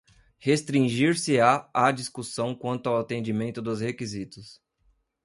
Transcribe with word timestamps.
restringir-se-á 0.39 1.69
à 1.71 1.91
discussão 1.91 2.55
quanto 2.55 2.89
ao 2.89 2.97
atendimento 2.97 3.61
dos 3.61 3.81
requisitos 3.81 4.59